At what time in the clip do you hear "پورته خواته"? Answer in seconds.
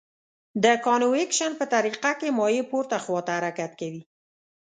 2.71-3.31